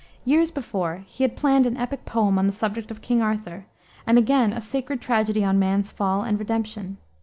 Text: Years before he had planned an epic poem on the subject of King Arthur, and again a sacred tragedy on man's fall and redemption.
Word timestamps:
Years 0.25 0.49
before 0.49 1.03
he 1.05 1.23
had 1.23 1.35
planned 1.37 1.67
an 1.67 1.77
epic 1.77 2.05
poem 2.05 2.39
on 2.39 2.47
the 2.47 2.51
subject 2.51 2.89
of 2.89 3.03
King 3.03 3.21
Arthur, 3.21 3.67
and 4.07 4.17
again 4.17 4.51
a 4.51 4.59
sacred 4.59 4.99
tragedy 4.99 5.43
on 5.45 5.59
man's 5.59 5.91
fall 5.91 6.23
and 6.23 6.39
redemption. 6.39 6.97